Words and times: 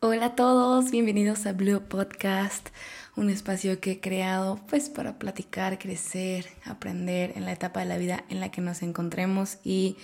Hola 0.00 0.26
a 0.26 0.36
todos, 0.36 0.92
bienvenidos 0.92 1.44
a 1.46 1.52
Blue 1.52 1.80
Podcast, 1.80 2.68
un 3.16 3.30
espacio 3.30 3.80
que 3.80 3.90
he 3.90 4.00
creado 4.00 4.60
pues 4.68 4.90
para 4.90 5.18
platicar, 5.18 5.76
crecer, 5.76 6.46
aprender 6.64 7.32
en 7.34 7.44
la 7.44 7.50
etapa 7.50 7.80
de 7.80 7.86
la 7.86 7.98
vida 7.98 8.22
en 8.28 8.38
la 8.38 8.52
que 8.52 8.60
nos 8.60 8.82
encontremos 8.82 9.58
y 9.64 9.96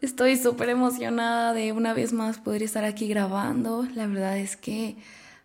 estoy 0.00 0.36
súper 0.36 0.70
emocionada 0.70 1.52
de 1.52 1.70
una 1.70 1.94
vez 1.94 2.12
más 2.12 2.38
poder 2.38 2.64
estar 2.64 2.84
aquí 2.84 3.06
grabando. 3.06 3.86
La 3.94 4.08
verdad 4.08 4.38
es 4.38 4.56
que 4.56 4.96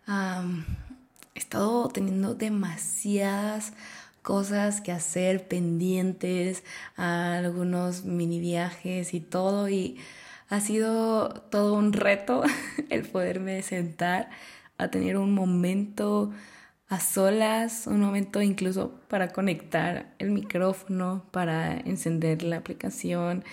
he 0.08 1.38
estado 1.38 1.86
teniendo 1.86 2.34
demasiadas 2.34 3.74
cosas 4.22 4.80
que 4.80 4.90
hacer, 4.90 5.46
pendientes, 5.46 6.64
algunos 6.96 8.04
mini 8.04 8.40
viajes 8.40 9.14
y 9.14 9.20
todo 9.20 9.68
y 9.68 10.00
ha 10.50 10.60
sido 10.60 11.28
todo 11.50 11.74
un 11.74 11.92
reto 11.92 12.42
el 12.90 13.08
poderme 13.08 13.62
sentar 13.62 14.28
a 14.76 14.88
tener 14.88 15.16
un 15.16 15.32
momento 15.32 16.32
a 16.88 16.98
solas, 16.98 17.86
un 17.86 18.00
momento 18.00 18.42
incluso 18.42 19.00
para 19.08 19.28
conectar 19.28 20.12
el 20.18 20.30
micrófono, 20.32 21.24
para 21.30 21.78
encender 21.78 22.42
la 22.42 22.56
aplicación, 22.56 23.44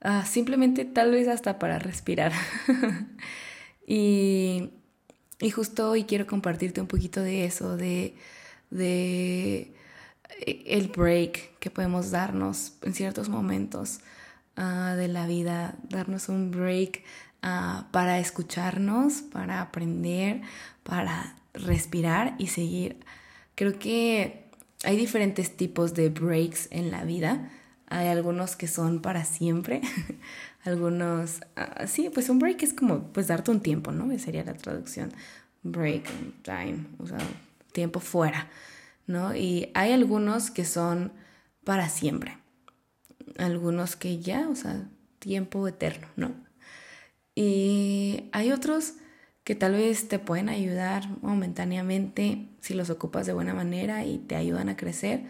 ah, 0.00 0.24
simplemente 0.26 0.84
tal 0.84 1.12
vez 1.12 1.28
hasta 1.28 1.60
para 1.60 1.78
respirar. 1.78 2.32
y, 3.86 4.70
y, 5.38 5.50
justo 5.50 5.90
hoy 5.90 6.04
quiero 6.04 6.26
compartirte 6.26 6.80
un 6.80 6.88
poquito 6.88 7.22
de 7.22 7.44
eso, 7.44 7.76
de, 7.76 8.16
de 8.70 9.72
eh, 10.40 10.64
el 10.66 10.88
break 10.88 11.58
que 11.60 11.70
podemos 11.70 12.10
darnos 12.10 12.72
en 12.82 12.94
ciertos 12.94 13.28
momentos 13.28 14.00
Ah, 14.56 14.94
de 14.96 15.08
la 15.08 15.26
vida, 15.26 15.76
darnos 15.88 16.28
un 16.28 16.50
break 16.50 17.02
ah, 17.42 17.88
para 17.92 18.18
escucharnos, 18.18 19.22
para 19.22 19.62
aprender, 19.62 20.42
para 20.82 21.36
respirar 21.54 22.34
y 22.38 22.48
seguir. 22.48 22.98
Creo 23.54 23.78
que 23.78 24.44
hay 24.84 24.96
diferentes 24.96 25.56
tipos 25.56 25.94
de 25.94 26.10
breaks 26.10 26.68
en 26.72 26.90
la 26.90 27.04
vida. 27.04 27.50
Hay 27.86 28.08
algunos 28.08 28.56
que 28.56 28.68
son 28.68 29.00
para 29.00 29.24
siempre, 29.24 29.80
algunos, 30.64 31.40
uh, 31.56 31.86
sí, 31.86 32.10
pues 32.12 32.28
un 32.28 32.38
break 32.38 32.62
es 32.62 32.74
como 32.74 33.04
pues 33.12 33.28
darte 33.28 33.50
un 33.50 33.60
tiempo, 33.60 33.92
¿no? 33.92 34.16
Sería 34.18 34.44
la 34.44 34.54
traducción, 34.54 35.12
break, 35.62 36.04
time, 36.42 36.86
o 36.98 37.06
sea, 37.06 37.18
tiempo 37.72 38.00
fuera, 38.00 38.48
¿no? 39.06 39.34
Y 39.34 39.70
hay 39.74 39.92
algunos 39.92 40.50
que 40.50 40.64
son 40.64 41.12
para 41.64 41.88
siempre 41.88 42.39
algunos 43.38 43.96
que 43.96 44.18
ya, 44.18 44.48
o 44.48 44.54
sea, 44.54 44.88
tiempo 45.18 45.66
eterno, 45.68 46.08
¿no? 46.16 46.34
Y 47.34 48.24
hay 48.32 48.52
otros 48.52 48.94
que 49.44 49.54
tal 49.54 49.72
vez 49.72 50.08
te 50.08 50.18
pueden 50.18 50.48
ayudar 50.48 51.08
momentáneamente 51.22 52.46
si 52.60 52.74
los 52.74 52.90
ocupas 52.90 53.26
de 53.26 53.32
buena 53.32 53.54
manera 53.54 54.04
y 54.04 54.18
te 54.18 54.36
ayudan 54.36 54.68
a 54.68 54.76
crecer. 54.76 55.22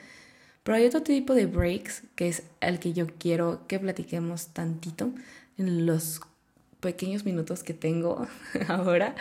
Pero 0.63 0.77
hay 0.77 0.87
otro 0.87 1.03
tipo 1.03 1.35
de 1.35 1.47
breaks 1.47 2.03
que 2.17 2.29
es 2.29 2.43
el 2.61 2.81
que 2.81 2.93
yo 2.93 3.07
quiero 3.19 3.67
que 3.67 3.79
platiquemos 3.79 4.49
tantito 4.49 5.13
en 5.59 5.87
los 5.87 6.21
pequeños 6.81 7.25
minutos 7.25 7.63
que 7.63 7.75
tengo 7.75 8.27
ahora, 8.69 9.15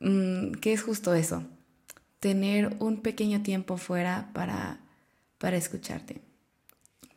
mm, 0.00 0.52
que 0.52 0.72
es 0.72 0.82
justo 0.82 1.14
eso, 1.14 1.44
tener 2.20 2.76
un 2.78 3.02
pequeño 3.02 3.42
tiempo 3.42 3.76
fuera 3.76 4.30
para, 4.32 4.80
para 5.38 5.56
escucharte 5.56 6.20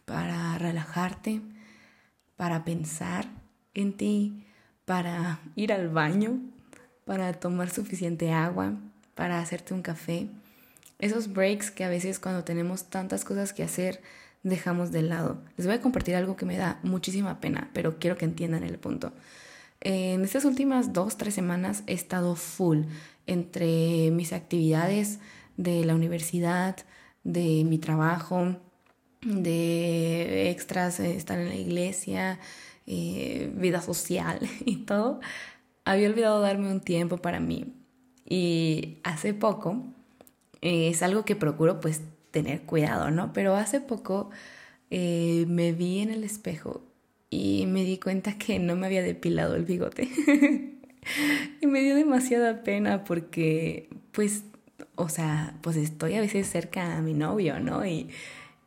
para 0.05 0.57
relajarte, 0.57 1.41
para 2.35 2.63
pensar 2.63 3.27
en 3.73 3.93
ti, 3.97 4.45
para 4.85 5.39
ir 5.55 5.73
al 5.73 5.89
baño, 5.89 6.39
para 7.05 7.33
tomar 7.33 7.69
suficiente 7.69 8.31
agua, 8.31 8.73
para 9.15 9.39
hacerte 9.39 9.73
un 9.73 9.81
café. 9.81 10.27
Esos 10.99 11.33
breaks 11.33 11.71
que 11.71 11.83
a 11.83 11.89
veces 11.89 12.19
cuando 12.19 12.43
tenemos 12.43 12.85
tantas 12.85 13.25
cosas 13.25 13.53
que 13.53 13.63
hacer 13.63 14.01
dejamos 14.43 14.91
de 14.91 15.01
lado. 15.01 15.41
Les 15.57 15.65
voy 15.65 15.75
a 15.75 15.81
compartir 15.81 16.15
algo 16.15 16.35
que 16.35 16.45
me 16.45 16.55
da 16.55 16.79
muchísima 16.83 17.39
pena, 17.39 17.69
pero 17.73 17.97
quiero 17.97 18.15
que 18.15 18.25
entiendan 18.25 18.63
el 18.63 18.77
punto. 18.77 19.11
En 19.81 20.23
estas 20.23 20.45
últimas 20.45 20.93
dos, 20.93 21.17
tres 21.17 21.33
semanas 21.33 21.83
he 21.87 21.93
estado 21.93 22.35
full 22.35 22.83
entre 23.27 24.11
mis 24.11 24.33
actividades 24.33 25.19
de 25.57 25.83
la 25.83 25.95
universidad, 25.95 26.77
de 27.23 27.63
mi 27.65 27.79
trabajo, 27.79 28.55
de 29.25 30.51
extras, 30.51 30.99
eh, 30.99 31.15
estar 31.15 31.39
en 31.39 31.49
la 31.49 31.55
iglesia, 31.55 32.39
eh, 32.85 33.51
vida 33.55 33.81
social 33.81 34.39
y 34.65 34.77
todo, 34.77 35.19
había 35.83 36.09
olvidado 36.09 36.41
darme 36.41 36.71
un 36.71 36.81
tiempo 36.81 37.17
para 37.17 37.39
mí. 37.39 37.73
Y 38.27 38.99
hace 39.03 39.33
poco, 39.33 39.83
eh, 40.61 40.89
es 40.89 41.03
algo 41.03 41.25
que 41.25 41.35
procuro 41.35 41.79
pues 41.79 42.01
tener 42.31 42.61
cuidado, 42.63 43.11
¿no? 43.11 43.33
Pero 43.33 43.55
hace 43.55 43.81
poco 43.81 44.29
me 44.89 45.73
vi 45.73 45.99
en 45.99 46.09
el 46.09 46.23
espejo 46.23 46.81
y 47.29 47.65
me 47.65 47.83
di 47.83 47.97
cuenta 47.97 48.37
que 48.37 48.59
no 48.59 48.77
me 48.77 48.85
había 48.85 49.01
depilado 49.01 49.55
el 49.55 49.65
bigote. 49.65 50.07
y 51.61 51.67
me 51.67 51.81
dio 51.81 51.95
demasiada 51.95 52.63
pena 52.63 53.03
porque 53.03 53.89
pues, 54.11 54.43
o 54.95 55.09
sea, 55.09 55.57
pues 55.61 55.75
estoy 55.75 56.15
a 56.15 56.21
veces 56.21 56.47
cerca 56.47 56.95
a 56.97 57.01
mi 57.01 57.13
novio, 57.13 57.59
¿no? 57.59 57.83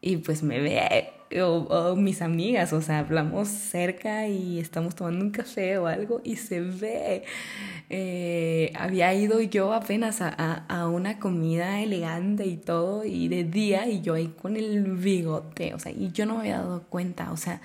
Y 0.08 0.16
pues 0.16 0.42
me 0.42 0.60
ve, 0.60 1.12
o, 1.42 1.96
mis 1.96 2.22
amigas, 2.22 2.72
o 2.72 2.80
sea, 2.80 3.00
hablamos 3.00 3.48
cerca 3.48 4.26
y 4.28 4.58
estamos 4.58 4.94
tomando 4.94 5.24
un 5.24 5.30
café 5.30 5.76
o 5.78 5.86
algo 5.86 6.20
y 6.24 6.36
se 6.36 6.60
ve. 6.60 7.24
Eh, 7.91 8.72
había 8.74 9.12
ido 9.14 9.41
yo 9.41 9.72
apenas 9.72 10.20
a, 10.20 10.28
a, 10.28 10.88
una 10.88 11.19
comida 11.19 11.80
elegante 11.82 12.46
y 12.46 12.56
todo, 12.56 13.04
y 13.04 13.28
de 13.28 13.44
día, 13.44 13.86
y 13.88 14.00
yo 14.00 14.14
ahí 14.14 14.28
con 14.28 14.56
el 14.56 14.84
bigote, 14.96 15.74
o 15.74 15.78
sea, 15.78 15.92
y 15.92 16.10
yo 16.12 16.26
no 16.26 16.34
me 16.34 16.40
había 16.40 16.58
dado 16.58 16.82
cuenta, 16.84 17.32
o 17.32 17.36
sea, 17.36 17.60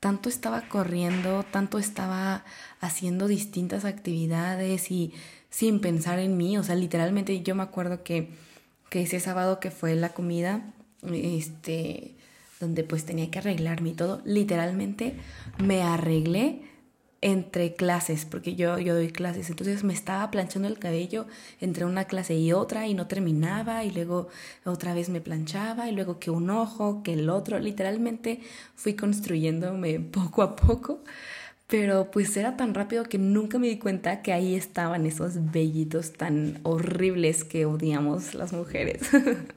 tanto 0.00 0.28
estaba 0.28 0.68
corriendo, 0.68 1.44
tanto 1.44 1.78
estaba 1.78 2.44
haciendo 2.80 3.28
distintas 3.28 3.84
actividades 3.84 4.90
y 4.90 5.14
sin 5.50 5.80
pensar 5.80 6.18
en 6.18 6.36
mí, 6.36 6.58
o 6.58 6.62
sea, 6.64 6.74
literalmente 6.74 7.42
yo 7.42 7.54
me 7.54 7.62
acuerdo 7.62 8.02
que, 8.02 8.30
que 8.90 9.02
ese 9.02 9.20
sábado 9.20 9.58
que 9.60 9.70
fue 9.70 9.94
la 9.94 10.10
comida, 10.10 10.74
este, 11.02 12.14
donde 12.60 12.84
pues 12.84 13.04
tenía 13.04 13.30
que 13.30 13.38
arreglarme 13.38 13.90
y 13.90 13.94
todo, 13.94 14.22
literalmente 14.24 15.14
me 15.58 15.82
arreglé 15.82 16.62
entre 17.22 17.74
clases, 17.74 18.24
porque 18.24 18.54
yo, 18.54 18.78
yo 18.78 18.94
doy 18.94 19.10
clases, 19.10 19.48
entonces 19.50 19.82
me 19.84 19.94
estaba 19.94 20.30
planchando 20.30 20.68
el 20.68 20.78
cabello 20.78 21.26
entre 21.60 21.84
una 21.84 22.04
clase 22.04 22.36
y 22.36 22.52
otra 22.52 22.86
y 22.86 22.94
no 22.94 23.06
terminaba 23.08 23.84
y 23.84 23.90
luego 23.90 24.28
otra 24.64 24.94
vez 24.94 25.08
me 25.08 25.20
planchaba 25.20 25.88
y 25.88 25.92
luego 25.92 26.18
que 26.18 26.30
un 26.30 26.50
ojo, 26.50 27.02
que 27.02 27.14
el 27.14 27.30
otro, 27.30 27.58
literalmente 27.58 28.40
fui 28.74 28.94
construyéndome 28.94 29.98
poco 30.12 30.42
a 30.42 30.54
poco 30.54 31.02
pero 31.66 32.10
pues 32.12 32.36
era 32.36 32.56
tan 32.56 32.74
rápido 32.74 33.04
que 33.04 33.18
nunca 33.18 33.58
me 33.58 33.66
di 33.66 33.78
cuenta 33.78 34.22
que 34.22 34.32
ahí 34.32 34.54
estaban 34.54 35.04
esos 35.04 35.50
vellitos 35.50 36.12
tan 36.12 36.60
horribles 36.62 37.42
que 37.42 37.66
odiamos 37.66 38.34
las 38.34 38.52
mujeres. 38.52 39.02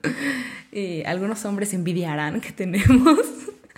y 0.72 1.03
algunos 1.03 1.46
hombres 1.46 1.74
envidiarán 1.74 2.42
que 2.42 2.52
tenemos, 2.52 3.20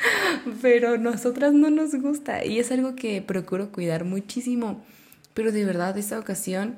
pero 0.61 0.97
nosotras 0.97 1.51
no 1.53 1.69
nos 1.69 1.93
gusta 1.95 2.45
y 2.45 2.59
es 2.59 2.71
algo 2.71 2.95
que 2.95 3.21
procuro 3.21 3.71
cuidar 3.71 4.05
muchísimo. 4.05 4.81
Pero 5.33 5.51
de 5.51 5.65
verdad, 5.65 5.97
esta 5.97 6.17
ocasión, 6.17 6.75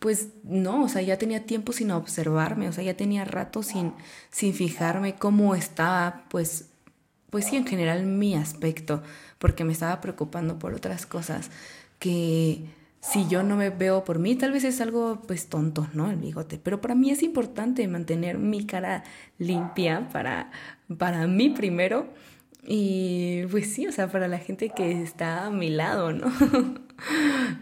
pues 0.00 0.28
no, 0.42 0.84
o 0.84 0.88
sea, 0.88 1.02
ya 1.02 1.18
tenía 1.18 1.46
tiempo 1.46 1.72
sin 1.72 1.92
observarme, 1.92 2.68
o 2.68 2.72
sea, 2.72 2.82
ya 2.82 2.96
tenía 2.96 3.24
rato 3.24 3.62
sin, 3.62 3.92
sin 4.30 4.54
fijarme 4.54 5.14
cómo 5.14 5.54
estaba, 5.54 6.24
pues, 6.30 6.66
pues 7.30 7.46
sí, 7.46 7.56
en 7.56 7.66
general 7.66 8.04
mi 8.06 8.34
aspecto 8.34 9.02
porque 9.38 9.64
me 9.64 9.72
estaba 9.72 10.00
preocupando 10.00 10.58
por 10.58 10.74
otras 10.74 11.06
cosas 11.06 11.50
que 11.98 12.64
si 13.00 13.28
yo 13.28 13.42
no 13.42 13.56
me 13.56 13.70
veo 13.70 14.04
por 14.04 14.18
mí, 14.18 14.34
tal 14.34 14.52
vez 14.52 14.64
es 14.64 14.80
algo 14.80 15.22
pues 15.26 15.48
tonto, 15.48 15.88
¿no? 15.92 16.10
El 16.10 16.16
bigote, 16.16 16.58
pero 16.58 16.80
para 16.80 16.94
mí 16.94 17.10
es 17.10 17.22
importante 17.22 17.86
mantener 17.86 18.38
mi 18.38 18.66
cara 18.66 19.04
limpia 19.38 20.08
para, 20.12 20.50
para 20.98 21.26
mí 21.26 21.50
primero 21.50 22.08
y 22.66 23.46
pues 23.50 23.72
sí, 23.72 23.86
o 23.86 23.92
sea, 23.92 24.08
para 24.08 24.26
la 24.28 24.38
gente 24.38 24.70
que 24.70 25.02
está 25.02 25.46
a 25.46 25.50
mi 25.50 25.70
lado, 25.70 26.12
¿no? 26.12 26.26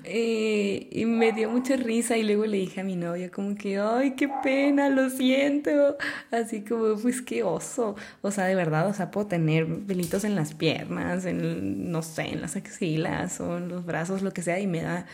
Eh, 0.04 0.88
y 0.92 1.06
me 1.06 1.32
dio 1.32 1.50
mucha 1.50 1.74
risa 1.74 2.16
y 2.16 2.22
luego 2.22 2.46
le 2.46 2.58
dije 2.58 2.82
a 2.82 2.84
mi 2.84 2.94
novia 2.94 3.30
como 3.32 3.56
que, 3.56 3.80
ay, 3.80 4.12
qué 4.12 4.28
pena, 4.44 4.90
lo 4.90 5.10
siento. 5.10 5.96
Así 6.30 6.62
como, 6.62 6.96
pues 6.96 7.20
qué 7.20 7.42
oso. 7.42 7.96
O 8.22 8.30
sea, 8.30 8.44
de 8.44 8.54
verdad, 8.54 8.88
o 8.88 8.94
sea, 8.94 9.10
puedo 9.10 9.26
tener 9.26 9.66
pelitos 9.86 10.22
en 10.22 10.36
las 10.36 10.54
piernas, 10.54 11.24
en, 11.24 11.90
no 11.90 12.02
sé, 12.02 12.28
en 12.32 12.42
las 12.42 12.54
axilas 12.54 13.40
o 13.40 13.58
en 13.58 13.68
los 13.68 13.84
brazos, 13.84 14.22
lo 14.22 14.32
que 14.32 14.42
sea, 14.42 14.60
y 14.60 14.68
me 14.68 14.82
da 14.82 15.06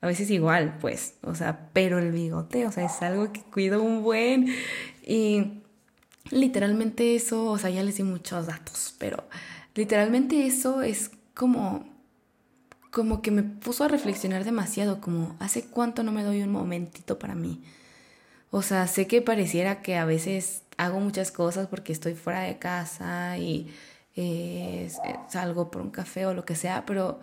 a 0.00 0.06
veces 0.06 0.30
igual, 0.30 0.76
pues, 0.80 1.14
o 1.22 1.34
sea, 1.34 1.70
pero 1.72 1.98
el 1.98 2.12
bigote, 2.12 2.66
o 2.66 2.72
sea, 2.72 2.84
es 2.84 3.02
algo 3.02 3.32
que 3.32 3.42
cuido 3.42 3.82
un 3.82 4.02
buen. 4.02 4.48
Y 5.04 5.62
literalmente 6.30 7.14
eso, 7.16 7.46
o 7.46 7.58
sea, 7.58 7.70
ya 7.70 7.82
les 7.82 7.96
di 7.96 8.02
muchos 8.02 8.46
datos, 8.46 8.94
pero 8.98 9.24
literalmente 9.74 10.46
eso 10.46 10.82
es 10.82 11.10
como 11.34 11.86
como 12.90 13.22
que 13.22 13.30
me 13.30 13.42
puso 13.42 13.84
a 13.84 13.88
reflexionar 13.88 14.44
demasiado, 14.44 15.00
como 15.00 15.36
hace 15.40 15.64
cuánto 15.66 16.02
no 16.02 16.12
me 16.12 16.24
doy 16.24 16.42
un 16.42 16.50
momentito 16.50 17.18
para 17.18 17.34
mí. 17.34 17.62
O 18.50 18.62
sea, 18.62 18.86
sé 18.86 19.06
que 19.06 19.20
pareciera 19.22 19.82
que 19.82 19.96
a 19.96 20.04
veces 20.04 20.62
hago 20.78 21.00
muchas 21.00 21.30
cosas 21.30 21.68
porque 21.68 21.92
estoy 21.92 22.14
fuera 22.14 22.40
de 22.40 22.58
casa 22.58 23.36
y 23.38 23.72
eh, 24.16 24.90
salgo 25.28 25.70
por 25.70 25.82
un 25.82 25.90
café 25.90 26.26
o 26.26 26.34
lo 26.34 26.44
que 26.44 26.56
sea, 26.56 26.86
pero 26.86 27.20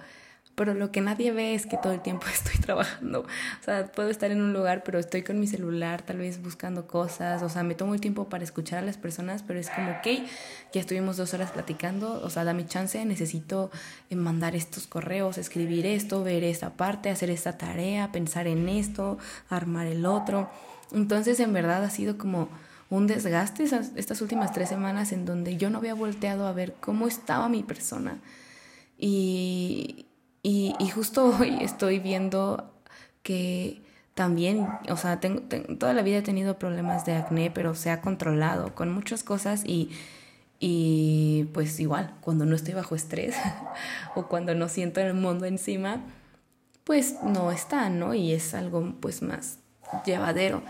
pero 0.55 0.73
lo 0.73 0.91
que 0.91 1.01
nadie 1.01 1.33
ve 1.33 1.53
es 1.53 1.65
que 1.65 1.77
todo 1.77 1.91
el 1.91 2.01
tiempo 2.01 2.25
estoy 2.33 2.59
trabajando. 2.61 3.21
O 3.21 3.63
sea, 3.63 3.91
puedo 3.91 4.09
estar 4.09 4.31
en 4.31 4.41
un 4.41 4.53
lugar, 4.53 4.83
pero 4.83 4.99
estoy 4.99 5.21
con 5.21 5.39
mi 5.39 5.47
celular, 5.47 6.01
tal 6.01 6.17
vez 6.17 6.41
buscando 6.41 6.87
cosas. 6.87 7.43
O 7.43 7.49
sea, 7.49 7.63
me 7.63 7.75
tomo 7.75 7.93
el 7.93 8.01
tiempo 8.01 8.29
para 8.29 8.43
escuchar 8.43 8.79
a 8.79 8.81
las 8.81 8.97
personas, 8.97 9.43
pero 9.43 9.59
es 9.59 9.69
como, 9.69 9.91
ok, 9.91 10.27
ya 10.73 10.81
estuvimos 10.81 11.17
dos 11.17 11.33
horas 11.33 11.51
platicando, 11.51 12.21
o 12.23 12.29
sea, 12.29 12.45
dame 12.45 12.65
chance, 12.65 13.03
necesito 13.05 13.69
eh, 14.09 14.15
mandar 14.15 14.55
estos 14.55 14.87
correos, 14.87 15.37
escribir 15.37 15.85
esto, 15.85 16.23
ver 16.23 16.43
esta 16.43 16.71
parte, 16.71 17.09
hacer 17.09 17.29
esta 17.29 17.57
tarea, 17.57 18.11
pensar 18.11 18.47
en 18.47 18.69
esto, 18.69 19.17
armar 19.49 19.87
el 19.87 20.05
otro. 20.05 20.49
Entonces, 20.93 21.39
en 21.41 21.51
verdad 21.51 21.83
ha 21.83 21.89
sido 21.89 22.17
como 22.17 22.47
un 22.89 23.07
desgaste 23.07 23.63
estas 23.63 24.21
últimas 24.21 24.53
tres 24.53 24.69
semanas 24.69 25.11
en 25.11 25.25
donde 25.25 25.57
yo 25.57 25.69
no 25.69 25.79
había 25.79 25.95
volteado 25.95 26.47
a 26.47 26.53
ver 26.53 26.75
cómo 26.79 27.07
estaba 27.07 27.49
mi 27.49 27.63
persona. 27.63 28.19
Y, 28.97 30.05
y, 30.45 30.75
y 30.77 30.89
justo 30.89 31.35
hoy 31.39 31.57
estoy 31.61 31.97
viendo 31.97 32.71
que 33.23 33.81
también, 34.13 34.67
o 34.89 34.95
sea, 34.95 35.19
tengo, 35.19 35.41
toda 35.79 35.93
la 35.93 36.03
vida 36.03 36.17
he 36.17 36.21
tenido 36.21 36.59
problemas 36.59 37.03
de 37.03 37.15
acné, 37.15 37.49
pero 37.49 37.73
se 37.73 37.89
ha 37.89 37.99
controlado 37.99 38.75
con 38.75 38.93
muchas 38.93 39.23
cosas 39.23 39.63
y, 39.65 39.89
y 40.59 41.49
pues 41.51 41.79
igual, 41.79 42.13
cuando 42.21 42.45
no 42.45 42.55
estoy 42.55 42.75
bajo 42.75 42.93
estrés 42.93 43.35
o 44.15 44.27
cuando 44.27 44.53
no 44.53 44.69
siento 44.69 45.01
el 45.01 45.15
mundo 45.15 45.45
encima, 45.45 46.03
pues 46.83 47.15
no 47.23 47.51
está, 47.51 47.89
¿no? 47.89 48.13
Y 48.13 48.31
es 48.31 48.53
algo 48.53 48.93
pues 48.99 49.23
más 49.23 49.57
llevadero. 50.05 50.61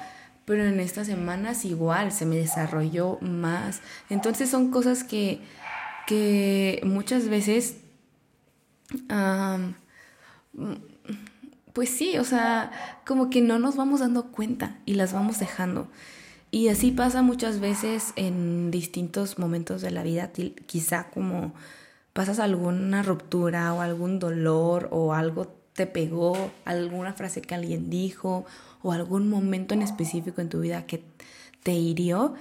Pero 0.45 0.63
en 0.63 0.79
estas 0.79 1.07
semanas 1.07 1.65
igual 1.65 2.13
se 2.13 2.25
me 2.25 2.37
desarrolló 2.37 3.17
más. 3.19 3.81
Entonces 4.09 4.49
son 4.49 4.71
cosas 4.71 5.03
que, 5.03 5.41
que 6.07 6.79
muchas 6.85 7.27
veces 7.27 7.81
pues 11.73 11.89
sí, 11.89 12.17
o 12.17 12.23
sea, 12.23 12.71
como 13.05 13.29
que 13.29 13.41
no 13.41 13.59
nos 13.59 13.75
vamos 13.75 13.99
dando 13.99 14.31
cuenta 14.31 14.79
y 14.85 14.93
las 14.93 15.13
vamos 15.13 15.39
dejando. 15.39 15.89
Y 16.51 16.69
así 16.69 16.91
pasa 16.91 17.21
muchas 17.21 17.59
veces 17.59 18.13
en 18.15 18.71
distintos 18.71 19.37
momentos 19.39 19.81
de 19.81 19.91
la 19.91 20.03
vida, 20.03 20.31
quizá 20.67 21.09
como 21.09 21.53
pasas 22.13 22.39
alguna 22.39 23.03
ruptura 23.03 23.73
o 23.73 23.81
algún 23.81 24.19
dolor 24.19 24.87
o 24.91 25.13
algo 25.13 25.53
te 25.73 25.85
pegó, 25.85 26.51
alguna 26.63 27.11
frase 27.11 27.41
que 27.41 27.55
alguien 27.55 27.89
dijo 27.89 28.45
o 28.81 28.93
algún 28.93 29.29
momento 29.29 29.73
en 29.73 29.81
específico 29.81 30.39
en 30.39 30.47
tu 30.47 30.61
vida 30.61 30.85
que 30.85 31.03
te 31.61 31.73
hirió, 31.73 32.35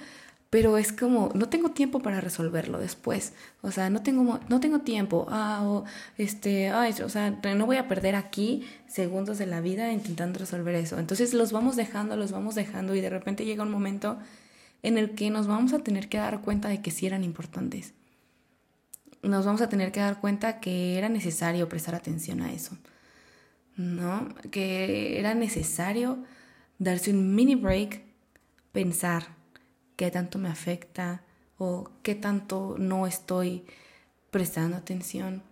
pero 0.54 0.78
es 0.78 0.92
como, 0.92 1.32
no 1.34 1.48
tengo 1.48 1.72
tiempo 1.72 1.98
para 1.98 2.20
resolverlo 2.20 2.78
después, 2.78 3.32
o 3.60 3.72
sea, 3.72 3.90
no 3.90 4.04
tengo, 4.04 4.38
no 4.48 4.60
tengo 4.60 4.82
tiempo, 4.82 5.26
ah, 5.28 5.82
este, 6.16 6.72
o 6.72 7.08
sea, 7.08 7.30
no 7.32 7.66
voy 7.66 7.76
a 7.76 7.88
perder 7.88 8.14
aquí 8.14 8.62
segundos 8.86 9.38
de 9.38 9.46
la 9.46 9.60
vida 9.60 9.90
intentando 9.90 10.38
resolver 10.38 10.76
eso. 10.76 11.00
Entonces 11.00 11.34
los 11.34 11.50
vamos 11.50 11.74
dejando, 11.74 12.16
los 12.16 12.30
vamos 12.30 12.54
dejando 12.54 12.94
y 12.94 13.00
de 13.00 13.10
repente 13.10 13.44
llega 13.44 13.64
un 13.64 13.72
momento 13.72 14.16
en 14.84 14.96
el 14.96 15.16
que 15.16 15.28
nos 15.28 15.48
vamos 15.48 15.72
a 15.72 15.80
tener 15.80 16.08
que 16.08 16.18
dar 16.18 16.40
cuenta 16.40 16.68
de 16.68 16.80
que 16.80 16.92
sí 16.92 17.04
eran 17.04 17.24
importantes. 17.24 17.92
Nos 19.24 19.44
vamos 19.44 19.60
a 19.60 19.68
tener 19.68 19.90
que 19.90 19.98
dar 19.98 20.20
cuenta 20.20 20.60
que 20.60 20.96
era 20.96 21.08
necesario 21.08 21.68
prestar 21.68 21.96
atención 21.96 22.42
a 22.42 22.52
eso, 22.52 22.78
¿no? 23.76 24.28
Que 24.52 25.18
era 25.18 25.34
necesario 25.34 26.22
darse 26.78 27.10
un 27.10 27.34
mini 27.34 27.56
break, 27.56 28.02
pensar, 28.70 29.42
qué 29.96 30.10
tanto 30.10 30.38
me 30.38 30.48
afecta 30.48 31.22
o 31.58 31.90
qué 32.02 32.14
tanto 32.14 32.76
no 32.78 33.06
estoy 33.06 33.64
prestando 34.30 34.76
atención, 34.76 35.42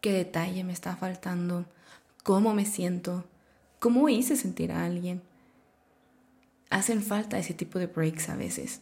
qué 0.00 0.12
detalle 0.12 0.64
me 0.64 0.72
está 0.72 0.96
faltando, 0.96 1.66
cómo 2.22 2.54
me 2.54 2.64
siento, 2.64 3.24
cómo 3.78 4.08
hice 4.08 4.36
sentir 4.36 4.72
a 4.72 4.84
alguien. 4.84 5.22
Hacen 6.70 7.02
falta 7.02 7.38
ese 7.38 7.54
tipo 7.54 7.78
de 7.78 7.86
breaks 7.86 8.28
a 8.28 8.36
veces. 8.36 8.80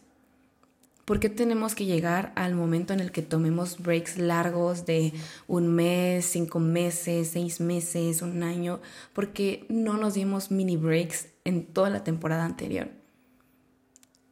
¿Por 1.05 1.19
qué 1.19 1.29
tenemos 1.29 1.75
que 1.75 1.85
llegar 1.85 2.33
al 2.35 2.55
momento 2.55 2.91
en 2.91 2.99
el 2.99 3.11
que 3.11 3.21
tomemos 3.21 3.77
breaks 3.77 4.17
largos 4.17 4.87
de 4.87 5.13
un 5.47 5.67
mes, 5.67 6.25
cinco 6.25 6.59
meses, 6.59 7.27
seis 7.27 7.59
meses, 7.59 8.23
un 8.23 8.41
año? 8.41 8.81
Porque 9.13 9.67
no 9.69 9.97
nos 9.97 10.15
dimos 10.15 10.49
mini 10.49 10.77
breaks 10.77 11.27
en 11.43 11.67
toda 11.67 11.91
la 11.91 12.03
temporada 12.03 12.43
anterior. 12.43 12.89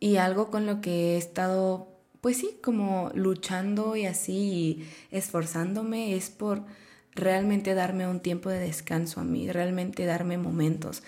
Y 0.04 0.18
algo 0.18 0.52
con 0.52 0.66
lo 0.66 0.82
que 0.82 1.14
he 1.14 1.18
estado, 1.18 1.88
pues 2.20 2.36
sí, 2.36 2.60
como 2.62 3.10
luchando 3.14 3.96
y 3.96 4.06
así 4.06 4.86
esforzándome 5.12 6.18
es 6.18 6.30
por 6.30 6.66
realmente 7.16 7.74
darme 7.74 8.06
un 8.06 8.20
tiempo 8.20 8.50
de 8.50 8.60
descanso 8.60 9.22
a 9.22 9.24
mí, 9.24 9.50
realmente 9.50 10.06
darme 10.06 10.38
momentos. 10.38 11.04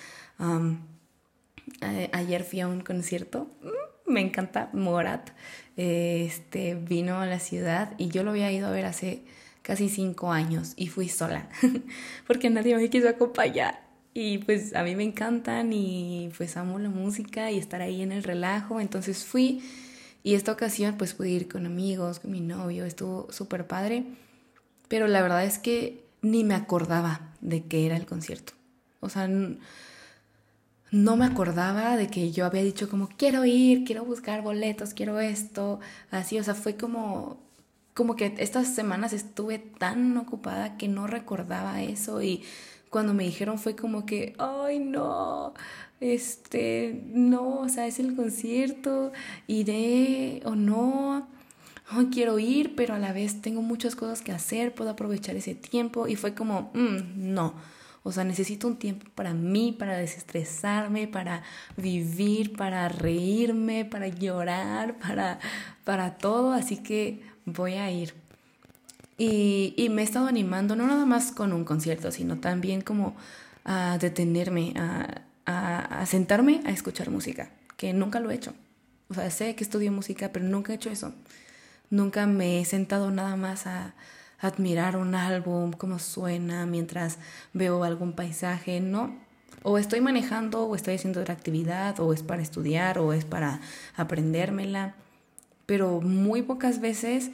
ayer 2.14 2.46
fui 2.46 2.62
a 2.62 2.70
un 2.70 2.80
concierto, 2.80 3.50
mm, 3.64 4.14
me 4.14 4.22
encanta 4.22 4.70
Morat, 4.72 5.32
este 5.76 6.76
vino 6.76 7.20
a 7.20 7.26
la 7.26 7.42
ciudad 7.42 7.96
y 7.98 8.08
yo 8.08 8.24
lo 8.24 8.32
había 8.32 8.50
ido 8.54 8.66
a 8.68 8.72
ver 8.72 8.86
hace 8.86 9.26
casi 9.62 9.90
cinco 9.90 10.32
años 10.32 10.72
y 10.78 10.88
fui 10.88 11.10
sola 11.10 11.50
porque 12.28 12.50
nadie 12.50 12.78
me 12.78 12.90
quiso 12.90 13.10
acompañar. 13.10 13.85
Y 14.18 14.38
pues 14.38 14.74
a 14.76 14.84
mí 14.84 14.96
me 14.96 15.04
encantan 15.04 15.74
y 15.74 16.32
pues 16.38 16.56
amo 16.56 16.80
la 16.80 16.88
música 16.88 17.52
y 17.52 17.58
estar 17.58 17.82
ahí 17.82 18.02
en 18.02 18.14
el 18.14 18.24
relajo. 18.24 18.80
Entonces 18.80 19.26
fui 19.26 19.62
y 20.24 20.36
esta 20.36 20.54
ocasión 20.54 20.96
pues 20.98 21.14
pude 21.14 21.30
ir 21.32 21.50
con 21.50 21.66
amigos, 21.66 22.22
con 22.22 22.32
mi 22.32 22.40
novio, 22.40 22.86
estuvo 22.86 23.28
súper 23.30 23.68
padre. 23.68 24.06
Pero 24.88 25.08
la 25.08 25.22
verdad 25.22 25.44
es 25.44 25.60
que 25.60 26.06
ni 26.22 26.46
me 26.46 26.56
acordaba 26.56 27.34
de 27.42 27.66
que 27.66 27.86
era 27.86 27.98
el 27.98 28.06
concierto. 28.06 28.54
O 29.02 29.10
sea, 29.10 29.28
no 30.92 31.18
me 31.18 31.26
acordaba 31.26 31.98
de 31.98 32.08
que 32.08 32.32
yo 32.32 32.46
había 32.46 32.64
dicho 32.64 32.90
como 32.90 33.10
quiero 33.10 33.44
ir, 33.44 33.84
quiero 33.84 34.06
buscar 34.06 34.42
boletos, 34.42 34.94
quiero 34.94 35.20
esto, 35.20 35.82
así, 36.10 36.40
o 36.40 36.44
sea, 36.44 36.56
fue 36.56 36.78
como 36.78 37.44
como 37.94 38.18
que 38.18 38.36
estas 38.40 38.76
semanas 38.76 39.14
estuve 39.14 39.58
tan 39.58 40.18
ocupada 40.18 40.78
que 40.78 40.90
no 40.90 41.08
recordaba 41.08 41.82
eso 41.82 42.22
y 42.22 42.44
cuando 42.96 43.14
me 43.14 43.26
dijeron 43.26 43.60
fue 43.60 43.76
como 43.76 44.06
que, 44.06 44.36
ay 44.38 44.80
no, 44.80 45.54
este, 46.00 47.04
no, 47.08 47.60
o 47.60 47.68
sea, 47.68 47.88
es 47.88 48.00
el 48.00 48.16
concierto, 48.16 49.12
iré 49.48 50.42
o 50.46 50.56
no, 50.56 51.28
quiero 52.10 52.40
ir, 52.40 52.74
pero 52.78 52.94
a 52.94 52.98
la 52.98 53.12
vez 53.12 53.42
tengo 53.42 53.62
muchas 53.62 53.98
cosas 53.98 54.22
que 54.22 54.32
hacer, 54.32 54.74
puedo 54.74 54.92
aprovechar 54.92 55.36
ese 55.36 55.56
tiempo 55.56 56.08
y 56.08 56.16
fue 56.16 56.34
como, 56.36 56.72
mm, 56.74 57.34
no. 57.34 57.54
O 58.04 58.14
sea, 58.14 58.24
necesito 58.24 58.66
un 58.66 58.78
tiempo 58.78 59.08
para 59.14 59.34
mí, 59.34 59.76
para 59.78 59.98
desestresarme, 59.98 61.10
para 61.10 61.44
vivir, 61.76 62.56
para 62.56 62.88
reírme, 62.88 63.84
para 63.84 64.08
llorar, 64.08 64.98
para, 65.00 65.40
para 65.84 66.18
todo. 66.18 66.54
Así 66.54 66.78
que 66.78 67.24
voy 67.44 67.74
a 67.74 67.92
ir. 67.92 68.14
Y, 69.18 69.88
me 69.92 70.02
he 70.02 70.06
estado 70.06 70.28
animando, 70.28 70.76
no 70.76 70.88
nada 70.88 71.06
más 71.06 71.32
con 71.32 71.54
un 71.54 71.64
concierto, 71.64 72.12
sino 72.12 72.40
también 72.40 72.82
como 72.82 73.16
a 73.64 73.98
detenerme, 73.98 74.74
a, 74.76 75.22
a, 75.46 76.06
sentarme 76.06 76.62
a 76.66 76.72
escuchar 76.72 77.10
música, 77.10 77.50
que 77.78 77.94
nunca 77.94 78.20
lo 78.20 78.30
he 78.32 78.36
hecho. 78.36 78.54
O 79.10 79.14
sea, 79.14 79.30
sé 79.32 79.56
que 79.56 79.64
estudio 79.64 79.92
música, 79.92 80.32
pero 80.34 80.46
nunca 80.46 80.74
he 80.74 80.76
hecho 80.76 80.90
eso. 80.90 81.14
Nunca 81.90 82.28
me 82.28 82.60
he 82.60 82.66
sentado 82.66 83.10
nada 83.12 83.36
más 83.36 83.68
a, 83.68 83.94
admirar 84.40 84.98
un 84.98 85.16
álbum, 85.16 85.72
cómo 85.72 86.00
suena, 86.00 86.66
mientras 86.66 87.18
veo 87.54 87.84
algún 87.84 88.14
paisaje, 88.14 88.80
no. 88.80 89.16
O 89.64 89.78
estoy 89.78 90.02
manejando, 90.02 90.66
o 90.66 90.76
estoy 90.76 90.96
haciendo 90.96 91.22
otra 91.22 91.34
actividad, 91.34 92.00
o 92.00 92.14
es 92.14 92.22
para 92.22 92.42
estudiar, 92.42 93.00
o 93.00 93.14
es 93.14 93.26
para 93.26 93.62
aprendérmela 93.96 94.96
pero 95.66 96.02
muy 96.02 96.42
pocas 96.42 96.80
veces, 96.80 97.32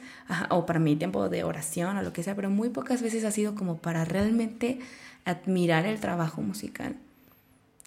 o 0.48 0.66
para 0.66 0.78
mi 0.78 0.96
tiempo 0.96 1.28
de 1.28 1.44
oración 1.44 1.96
o 1.96 2.02
lo 2.02 2.12
que 2.12 2.22
sea, 2.22 2.34
pero 2.34 2.50
muy 2.50 2.70
pocas 2.70 3.02
veces 3.02 3.24
ha 3.24 3.30
sido 3.30 3.54
como 3.54 3.78
para 3.78 4.04
realmente 4.04 4.78
admirar 5.24 5.86
el 5.86 6.00
trabajo 6.00 6.42
musical. 6.42 6.96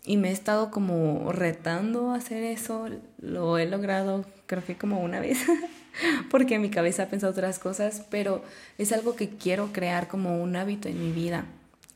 Y 0.06 0.18
me 0.18 0.30
he 0.30 0.32
estado 0.32 0.70
como 0.70 1.32
retando 1.32 2.12
a 2.12 2.18
hacer 2.18 2.44
eso, 2.44 2.88
lo 3.20 3.58
he 3.58 3.66
logrado 3.66 4.24
creo 4.46 4.64
que 4.64 4.75
como 4.75 5.00
una 5.00 5.20
vez, 5.20 5.40
porque 6.30 6.60
mi 6.60 6.70
cabeza 6.70 7.04
ha 7.04 7.08
pensado 7.08 7.32
otras 7.32 7.60
cosas, 7.60 8.04
pero 8.10 8.44
es 8.78 8.92
algo 8.92 9.16
que 9.16 9.30
quiero 9.30 9.72
crear 9.72 10.08
como 10.08 10.42
un 10.42 10.56
hábito 10.56 10.88
en 10.88 11.00
mi 11.00 11.12
vida. 11.12 11.46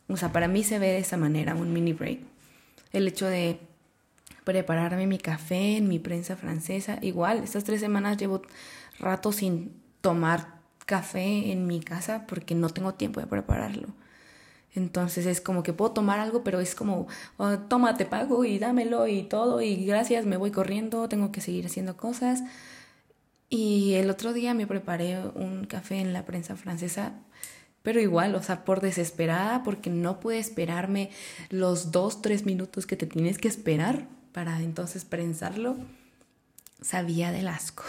O 0.08 0.18
sea, 0.18 0.32
para 0.32 0.48
mí 0.48 0.64
se 0.64 0.80
ve 0.80 0.88
de 0.88 1.00
esa 1.00 1.18
manera, 1.18 1.54
un 1.54 1.72
mini 1.72 1.94
break. 1.94 2.20
El 2.92 3.08
hecho 3.08 3.28
de 3.28 3.60
prepararme 4.50 5.06
mi 5.06 5.20
café 5.20 5.78
en 5.78 5.88
mi 5.88 6.00
prensa 6.00 6.36
francesa. 6.36 6.98
Igual, 7.04 7.44
estas 7.44 7.64
tres 7.66 7.82
semanas 7.82 8.18
llevo 8.18 8.42
rato 8.98 9.32
sin 9.32 9.80
tomar 10.02 10.60
café 10.88 11.52
en 11.52 11.68
mi 11.68 11.82
casa 11.82 12.26
porque 12.28 12.56
no 12.56 12.70
tengo 12.70 12.96
tiempo 12.96 13.20
de 13.20 13.28
prepararlo. 13.28 13.90
Entonces 14.74 15.28
es 15.28 15.40
como 15.40 15.62
que 15.62 15.72
puedo 15.72 15.92
tomar 15.92 16.20
algo, 16.20 16.44
pero 16.44 16.60
es 16.60 16.74
como, 16.74 17.08
oh, 17.38 17.58
pago 18.10 18.44
y 18.44 18.58
dámelo 18.58 19.08
y 19.08 19.22
todo 19.22 19.62
y 19.62 19.86
gracias, 19.86 20.26
me 20.26 20.38
voy 20.38 20.50
corriendo, 20.50 21.08
tengo 21.08 21.32
que 21.32 21.42
seguir 21.42 21.68
haciendo 21.68 21.96
cosas. 21.96 22.42
Y 23.50 23.94
el 23.94 24.10
otro 24.10 24.34
día 24.34 24.56
me 24.56 24.66
preparé 24.66 25.20
un 25.36 25.66
café 25.66 26.00
en 26.00 26.12
la 26.12 26.26
prensa 26.26 26.56
francesa, 26.56 27.14
pero 27.84 28.00
igual, 28.00 28.34
o 28.34 28.42
sea, 28.42 28.66
por 28.66 28.82
desesperada, 28.82 29.62
porque 29.62 29.92
no 29.92 30.20
pude 30.20 30.40
esperarme 30.40 31.12
los 31.50 31.92
dos, 31.92 32.24
tres 32.24 32.46
minutos 32.46 32.88
que 32.88 32.96
te 32.96 33.06
tienes 33.06 33.38
que 33.38 33.48
esperar 33.48 34.08
para 34.32 34.62
entonces 34.62 35.06
prensarlo, 35.06 35.78
sabía 36.82 37.32
del 37.32 37.48
asco. 37.48 37.84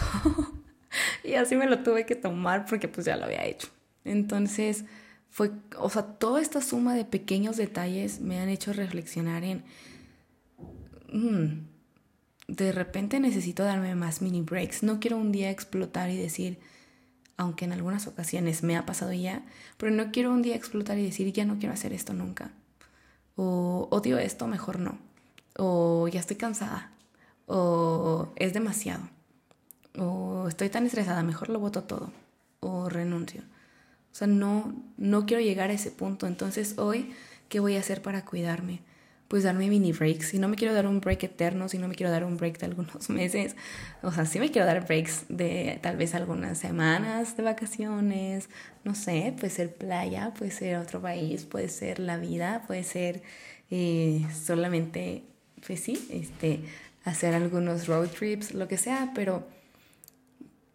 y 1.25 1.35
así 1.35 1.57
me 1.57 1.67
lo 1.67 1.83
tuve 1.83 2.07
que 2.07 2.17
tomar 2.17 2.67
porque 2.67 2.89
pues 2.89 3.07
ya 3.07 3.17
lo 3.17 3.25
había 3.25 3.45
hecho. 3.45 3.69
Entonces, 4.05 4.85
fue, 5.31 5.53
o 5.79 5.89
sea, 5.91 6.03
toda 6.03 6.41
esta 6.41 6.61
suma 6.61 6.95
de 6.95 7.05
pequeños 7.05 7.57
detalles 7.57 8.21
me 8.21 8.41
han 8.41 8.49
hecho 8.49 8.73
reflexionar 8.73 9.45
en, 9.45 9.65
mm, 11.13 11.67
de 12.49 12.73
repente 12.73 13.21
necesito 13.21 13.63
darme 13.63 13.95
más 13.95 14.23
mini 14.23 14.43
breaks. 14.43 14.83
No 14.83 14.99
quiero 14.99 15.19
un 15.19 15.31
día 15.33 15.51
explotar 15.51 16.11
y 16.11 16.17
decir, 16.17 16.59
aunque 17.37 17.65
en 17.65 17.73
algunas 17.73 18.07
ocasiones 18.07 18.63
me 18.63 18.77
ha 18.77 18.87
pasado 18.87 19.13
ya, 19.13 19.43
pero 19.77 19.93
no 19.93 20.11
quiero 20.11 20.33
un 20.33 20.43
día 20.43 20.57
explotar 20.57 20.99
y 20.99 21.05
decir, 21.05 21.33
ya 21.33 21.45
no 21.45 21.59
quiero 21.59 21.75
hacer 21.75 21.93
esto 21.93 22.13
nunca. 22.13 22.51
O 23.37 23.89
odio 23.91 24.19
esto, 24.19 24.47
mejor 24.47 24.81
no. 24.81 24.99
O 25.57 26.09
ya 26.09 26.21
estoy 26.21 26.37
cansada. 26.37 26.93
O 27.47 28.33
es 28.37 28.53
demasiado. 28.53 29.09
O 29.99 30.47
estoy 30.49 30.69
tan 30.71 30.87
estresada, 30.87 31.23
mejor 31.23 31.49
lo 31.49 31.59
voto 31.59 31.85
todo. 31.85 32.13
O 32.61 32.89
renuncio. 32.89 33.43
O 34.13 34.15
sea, 34.15 34.27
no, 34.27 34.75
no 34.97 35.27
quiero 35.27 35.43
llegar 35.43 35.71
a 35.71 35.75
ese 35.75 35.91
punto. 35.91 36.27
Entonces 36.27 36.79
hoy, 36.79 37.13
¿qué 37.49 37.61
voy 37.61 37.77
a 37.77 37.81
hacer 37.81 38.03
para 38.03 38.25
cuidarme? 38.25 38.81
Pues 39.29 39.45
darme 39.45 39.69
mini 39.69 39.93
breaks. 39.93 40.29
Si 40.29 40.39
no 40.41 40.49
me 40.49 40.57
quiero 40.57 40.75
dar 40.75 40.87
un 40.89 41.01
break 41.01 41.23
eterno, 41.23 41.69
si 41.69 41.79
no 41.79 41.87
me 41.87 41.95
quiero 41.95 42.11
dar 42.11 42.25
un 42.25 42.37
break 42.37 42.59
de 42.59 42.67
algunos 42.67 43.09
meses, 43.11 43.55
o 44.03 44.11
sea, 44.11 44.27
sí 44.27 44.41
me 44.41 44.51
quiero 44.51 44.67
dar 44.67 44.85
breaks 44.87 45.27
de 45.29 45.79
tal 45.83 45.97
vez 45.97 46.15
algunas 46.17 46.59
semanas 46.59 47.37
de 47.37 47.45
vacaciones, 47.45 48.49
no 48.85 48.95
sé, 48.97 49.33
puede 49.39 49.51
ser 49.51 49.73
playa, 49.75 50.35
puede 50.37 50.51
ser 50.51 50.77
otro 50.79 51.01
país, 51.01 51.45
puede 51.45 51.69
ser 51.69 52.01
la 52.01 52.17
vida, 52.17 52.65
puede 52.67 52.83
ser 52.83 53.23
eh, 53.71 54.27
solamente, 54.45 55.23
pues 55.67 55.81
sí, 55.81 56.07
este, 56.11 56.61
hacer 57.05 57.35
algunos 57.35 57.87
road 57.87 58.09
trips, 58.09 58.55
lo 58.55 58.69
que 58.69 58.79
sea, 58.79 59.13
pero, 59.15 59.47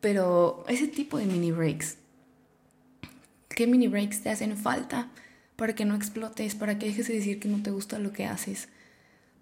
pero 0.01 0.63
ese 0.67 0.87
tipo 0.87 1.17
de 1.17 1.25
mini 1.25 1.51
breaks 1.51 1.97
¿Qué 3.55 3.67
mini 3.67 3.87
breaks 3.87 4.21
te 4.21 4.29
hacen 4.29 4.57
falta 4.57 5.09
para 5.55 5.73
que 5.75 5.85
no 5.85 5.95
explotes, 5.95 6.55
para 6.55 6.77
que 6.77 6.87
dejes 6.87 7.07
de 7.07 7.13
decir 7.13 7.39
que 7.39 7.47
no 7.47 7.63
te 7.63 7.71
gusta 7.71 7.99
lo 7.99 8.11
que 8.11 8.25
haces, 8.25 8.67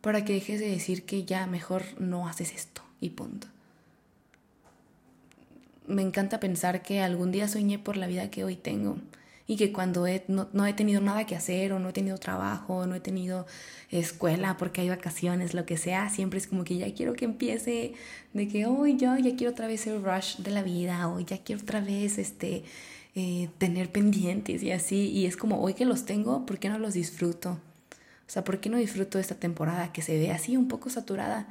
para 0.02 0.24
que 0.24 0.34
dejes 0.34 0.60
de 0.60 0.70
decir 0.70 1.04
que 1.04 1.26
ya 1.26 1.48
mejor 1.48 1.84
no 2.00 2.28
haces 2.28 2.54
esto 2.54 2.84
y 3.02 3.10
punto? 3.10 3.48
Me 5.88 6.04
encanta 6.04 6.40
pensar 6.40 6.84
que 6.84 7.02
algún 7.02 7.32
día 7.32 7.48
soñé 7.48 7.80
por 7.80 7.98
la 7.98 8.06
vida 8.06 8.30
que 8.30 8.44
hoy 8.44 8.56
tengo 8.56 8.98
y 9.46 9.58
que 9.58 9.74
cuando 9.74 10.06
no, 10.28 10.66
he 10.66 10.74
tenido 10.74 11.02
nada 11.02 11.26
que 11.26 11.36
hacer 11.36 11.74
o 11.74 11.80
no 11.80 11.90
he 11.90 11.94
tenido 11.94 12.18
trabajo, 12.18 12.86
no 12.88 12.96
he 12.96 13.00
tenido 13.00 13.46
escuela 13.92 14.58
porque 14.58 14.82
hay 14.82 14.90
vacaciones, 14.90 15.54
lo 15.54 15.66
que 15.66 15.78
sea, 15.78 16.10
siempre 16.10 16.40
es 16.40 16.48
como 16.48 16.64
que 16.64 16.78
ya 16.78 16.94
quiero 16.94 17.14
que 17.14 17.26
empiece 17.26 17.94
de 18.34 18.48
que 18.48 18.66
hoy 18.66 18.96
yo 18.98 19.18
ya 19.18 19.36
quiero 19.36 19.52
otra 19.52 19.68
vez 19.68 19.86
el 19.88 20.02
rush 20.02 20.38
de 20.38 20.52
la 20.52 20.64
vida 20.64 21.10
o 21.10 21.20
ya 21.20 21.40
quiero 21.40 21.62
otra 21.62 21.82
vez 21.82 22.18
este 22.18 22.64
eh, 23.16 23.50
tener 23.60 23.92
pendientes 23.92 24.64
y 24.64 24.72
así. 24.72 25.10
Y 25.10 25.26
es 25.28 25.38
como, 25.38 25.62
hoy 25.62 25.76
que 25.76 25.86
los 25.86 26.06
tengo, 26.06 26.46
¿por 26.46 26.58
qué 26.58 26.70
no 26.70 26.80
los 26.80 26.94
disfruto? 26.94 27.52
O 27.52 28.32
sea, 28.34 28.44
¿por 28.44 28.60
qué 28.60 28.70
no 28.70 28.78
disfruto 28.78 29.20
esta 29.20 29.36
temporada 29.36 29.92
que 29.92 30.02
se 30.02 30.18
ve 30.18 30.32
así 30.32 30.58
un 30.58 30.68
poco 30.68 30.90
saturada? 30.90 31.48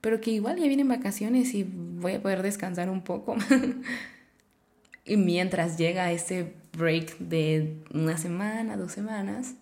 Pero 0.00 0.20
que 0.20 0.30
igual 0.30 0.58
ya 0.58 0.66
vienen 0.66 0.88
vacaciones 0.88 1.54
y 1.54 1.64
voy 1.64 2.14
a 2.14 2.22
poder 2.22 2.42
descansar 2.42 2.88
un 2.88 3.02
poco. 3.02 3.36
y 5.04 5.16
mientras 5.16 5.78
llega 5.78 6.12
ese 6.12 6.54
break 6.76 7.18
de 7.18 7.82
una 7.92 8.16
semana, 8.18 8.76
dos 8.76 8.92
semanas, 8.92 9.54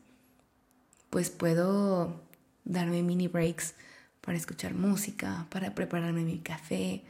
pues 1.09 1.31
puedo 1.31 2.21
darme 2.65 3.03
mini 3.03 3.29
breaks 3.29 3.75
para 4.21 4.37
escuchar 4.37 4.75
música, 4.75 5.47
para 5.51 5.75
prepararme 5.75 6.23
mi 6.23 6.39
café, 6.39 7.03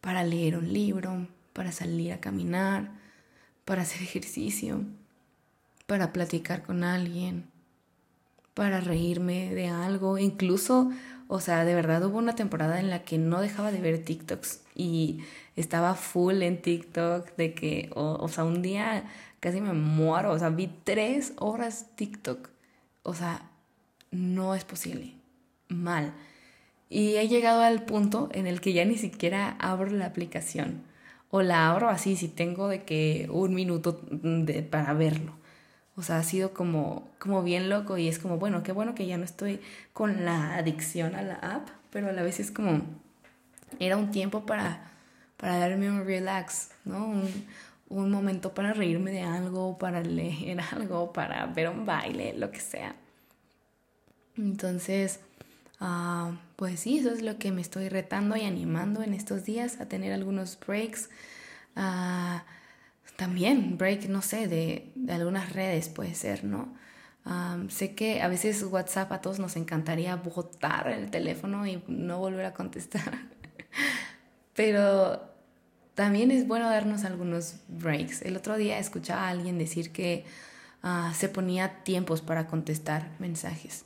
para 0.00 0.24
leer 0.24 0.56
un 0.56 0.72
libro, 0.72 1.26
para 1.52 1.72
salir 1.72 2.12
a 2.12 2.20
caminar, 2.20 2.92
para 3.64 3.82
hacer 3.82 4.02
ejercicio, 4.02 4.84
para 5.86 6.12
platicar 6.12 6.62
con 6.62 6.84
alguien, 6.84 7.46
para 8.54 8.80
reírme 8.80 9.54
de 9.54 9.68
algo, 9.68 10.18
incluso, 10.18 10.90
o 11.32 11.38
sea, 11.38 11.64
de 11.64 11.76
verdad 11.76 12.04
hubo 12.04 12.18
una 12.18 12.34
temporada 12.34 12.80
en 12.80 12.90
la 12.90 13.04
que 13.04 13.16
no 13.16 13.40
dejaba 13.40 13.70
de 13.70 13.80
ver 13.80 14.04
TikToks 14.04 14.62
y 14.74 15.20
estaba 15.54 15.94
full 15.94 16.42
en 16.42 16.60
TikTok 16.60 17.36
de 17.36 17.54
que, 17.54 17.88
o, 17.94 18.26
sea, 18.26 18.42
un 18.42 18.62
día 18.62 19.04
casi 19.38 19.60
me 19.60 19.72
muero, 19.72 20.32
o 20.32 20.38
sea, 20.40 20.48
vi 20.48 20.68
tres 20.82 21.32
horas 21.36 21.86
TikTok, 21.94 22.50
o 23.04 23.14
sea, 23.14 23.48
no 24.10 24.56
es 24.56 24.64
posible, 24.64 25.14
mal. 25.68 26.14
Y 26.88 27.14
he 27.14 27.28
llegado 27.28 27.62
al 27.62 27.84
punto 27.84 28.28
en 28.32 28.48
el 28.48 28.60
que 28.60 28.72
ya 28.72 28.84
ni 28.84 28.96
siquiera 28.96 29.54
abro 29.60 29.92
la 29.92 30.06
aplicación 30.06 30.82
o 31.30 31.42
la 31.42 31.70
abro 31.70 31.90
así 31.90 32.16
si 32.16 32.26
tengo 32.26 32.66
de 32.66 32.82
que 32.82 33.28
un 33.30 33.54
minuto 33.54 34.00
para 34.68 34.94
verlo. 34.94 35.39
O 36.00 36.02
sea, 36.02 36.18
ha 36.18 36.22
sido 36.22 36.52
como, 36.52 37.08
como 37.18 37.42
bien 37.42 37.68
loco 37.68 37.96
y 37.98 38.08
es 38.08 38.18
como, 38.18 38.38
bueno, 38.38 38.62
qué 38.62 38.72
bueno 38.72 38.94
que 38.94 39.06
ya 39.06 39.16
no 39.16 39.24
estoy 39.24 39.60
con 39.92 40.24
la 40.24 40.56
adicción 40.56 41.14
a 41.14 41.22
la 41.22 41.34
app, 41.34 41.68
pero 41.90 42.08
a 42.08 42.12
la 42.12 42.22
vez 42.22 42.40
es 42.40 42.50
como, 42.50 42.82
era 43.78 43.96
un 43.96 44.10
tiempo 44.10 44.46
para, 44.46 44.90
para 45.36 45.58
darme 45.58 45.90
un 45.90 46.04
relax, 46.04 46.70
¿no? 46.84 47.06
Un, 47.06 48.10
momento 48.10 48.54
para 48.54 48.72
reírme 48.72 49.10
de 49.12 49.22
algo, 49.22 49.78
para 49.78 50.00
leer 50.02 50.60
algo, 50.72 51.12
para 51.12 51.46
ver 51.46 51.68
un 51.68 51.86
baile, 51.86 52.34
lo 52.36 52.50
que 52.50 52.60
sea. 52.60 52.94
Entonces, 54.36 55.20
Ah, 55.80 56.32
pues 56.56 56.80
sí, 56.80 56.98
eso 56.98 57.10
es 57.10 57.22
lo 57.22 57.38
que 57.38 57.52
me 57.52 57.62
estoy 57.62 57.88
retando 57.88 58.36
y 58.36 58.42
animando 58.42 59.02
en 59.02 59.14
estos 59.14 59.44
días 59.44 59.80
a 59.80 59.88
tener 59.88 60.12
algunos 60.12 60.58
breaks. 60.60 61.08
Ah, 61.74 62.44
también 63.20 63.76
break, 63.76 64.08
no 64.08 64.22
sé, 64.22 64.48
de, 64.48 64.94
algunas 65.10 65.52
redes 65.52 65.90
puede 65.90 66.14
ser, 66.14 66.42
¿no? 66.42 66.74
Ah, 67.26 67.58
sé 67.68 67.94
que 67.94 68.22
a 68.22 68.28
veces 68.28 68.62
WhatsApp 68.62 69.12
a 69.12 69.20
todos 69.20 69.38
nos 69.38 69.56
encantaría 69.56 70.16
botar 70.16 70.88
el 70.88 71.10
teléfono 71.10 71.66
y 71.66 71.84
no 71.86 72.18
volver 72.18 72.46
a 72.46 72.54
contestar. 72.54 73.28
Pero 74.54 75.20
también 75.94 76.30
es 76.30 76.48
bueno 76.48 76.70
darnos 76.70 77.04
algunos 77.04 77.56
breaks. 77.68 78.22
El 78.22 78.38
otro 78.38 78.56
día 78.56 78.78
escuchaba 78.78 79.26
a 79.26 79.28
alguien 79.28 79.58
decir 79.58 79.92
que 79.92 80.24
se 81.12 81.28
ponía 81.28 81.84
tiempos 81.84 82.22
para 82.22 82.46
contestar 82.46 83.10
mensajes. 83.18 83.84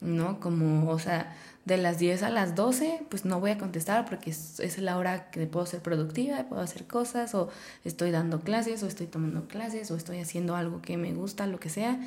¿No? 0.00 0.40
Como, 0.40 0.90
o 0.90 0.98
sea, 0.98 1.34
de 1.66 1.76
las 1.76 1.98
10 1.98 2.22
a 2.22 2.30
las 2.30 2.54
12, 2.54 3.02
pues 3.10 3.24
no 3.24 3.40
voy 3.40 3.50
a 3.50 3.58
contestar 3.58 4.04
porque 4.04 4.30
es, 4.30 4.78
la 4.78 4.96
hora 4.96 5.30
que 5.30 5.46
puedo 5.46 5.66
ser 5.66 5.80
productiva, 5.80 6.44
puedo 6.48 6.62
hacer 6.62 6.86
cosas, 6.86 7.34
o 7.34 7.50
estoy 7.84 8.12
dando 8.12 8.40
clases, 8.40 8.82
o 8.84 8.86
estoy 8.86 9.08
tomando 9.08 9.48
clases, 9.48 9.90
o 9.90 9.96
estoy 9.96 10.18
haciendo 10.20 10.54
algo 10.54 10.80
que 10.80 10.96
me 10.96 11.12
gusta, 11.12 11.46
lo 11.48 11.58
que 11.58 11.68
sea, 11.68 12.00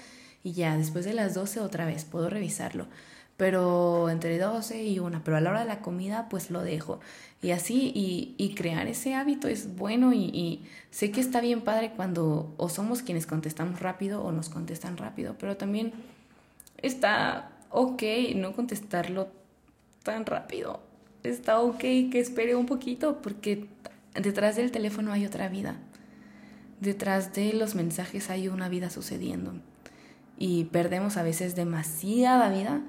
y 0.43 0.53
ya 0.53 0.77
después 0.77 1.03
de 1.03 1.13
las 1.13 1.34
12 1.34 1.60
otra 1.60 1.86
vez 1.86 2.05
puedo 2.05 2.29
revisarlo. 2.29 2.88
Pero 3.36 4.10
entre 4.10 4.38
12 4.38 4.84
y 4.84 5.00
una, 5.00 5.24
pero 5.24 5.38
a 5.38 5.41
la 5.41 5.50
hora 5.50 5.62
de 5.62 5.67
la 5.67 5.81
comida, 5.81 6.27
pues 6.29 6.51
lo 6.51 6.62
dejo. 6.62 7.00
Y 7.41 7.51
así, 7.51 7.91
y, 7.96 8.36
y 8.38 8.55
crear 8.55 8.88
ese 8.88 9.13
hábito 9.15 9.48
es 9.48 9.75
bueno 9.75 10.13
y, 10.13 10.25
y 10.25 10.65
sé 10.91 11.12
que 11.12 11.22
está 11.22 11.41
bien 11.41 11.62
padre 11.62 11.93
cuando 11.96 12.53
o 12.58 12.69
somos 12.69 13.01
quienes 13.01 13.25
contestamos 13.25 13.79
rápido 13.81 14.24
o 14.24 14.31
nos 14.31 14.50
contestan 14.50 14.98
rápido, 14.98 15.36
pero 15.39 15.58
también 15.58 15.93
está 16.81 17.51
ok 17.69 18.03
no 18.35 18.53
contestarlo 18.53 19.29
tan 20.03 20.25
rápido. 20.25 20.81
Está 21.23 21.59
ok 21.59 21.79
que 21.79 22.19
espere 22.19 22.55
un 22.55 22.65
poquito 22.65 23.21
porque 23.21 23.67
detrás 24.13 24.55
del 24.55 24.71
teléfono 24.71 25.11
hay 25.11 25.25
otra 25.25 25.49
vida. 25.49 25.77
Detrás 26.79 27.33
de 27.33 27.53
los 27.53 27.75
mensajes 27.75 28.29
hay 28.29 28.47
una 28.47 28.69
vida 28.69 28.89
sucediendo. 28.89 29.53
Y 30.38 30.65
perdemos 30.65 31.17
a 31.17 31.23
veces 31.23 31.55
demasiada 31.55 32.49
vida 32.49 32.81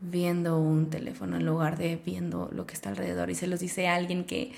viendo 0.00 0.58
un 0.58 0.90
teléfono 0.90 1.36
en 1.36 1.46
lugar 1.46 1.78
de 1.78 1.96
viendo 1.96 2.50
lo 2.52 2.66
que 2.66 2.74
está 2.74 2.90
alrededor. 2.90 3.30
Y 3.30 3.34
se 3.34 3.46
los 3.46 3.60
dice 3.60 3.88
a 3.88 3.94
alguien 3.94 4.24
que 4.24 4.52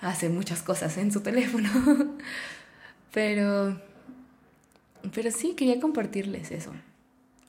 hace 0.00 0.28
muchas 0.28 0.62
cosas 0.62 0.98
en 0.98 1.12
su 1.12 1.20
teléfono. 1.20 1.70
pero, 3.12 3.80
pero 5.14 5.30
sí, 5.30 5.54
quería 5.54 5.78
compartirles 5.78 6.50
eso 6.50 6.72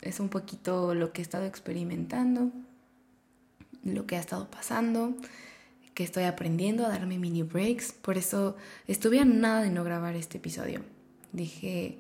es 0.02 0.20
un 0.20 0.30
poquito 0.30 0.94
lo 0.96 1.12
que 1.12 1.22
he 1.22 1.24
estado 1.24 1.46
experimentando, 1.46 2.52
lo 3.84 4.06
que 4.06 4.16
ha 4.16 4.20
estado 4.20 4.50
pasando, 4.50 5.16
que 5.94 6.04
estoy 6.04 6.24
aprendiendo 6.24 6.86
a 6.86 6.90
darme 6.90 7.20
mini 7.20 7.44
breaks. 7.44 7.92
Por 7.92 8.18
eso 8.18 8.56
estuve 8.88 9.20
a 9.20 9.26
nada 9.26 9.62
de 9.62 9.70
no 9.70 9.84
grabar 9.84 10.16
este 10.16 10.38
episodio. 10.38 10.82
Dije, 11.34 11.98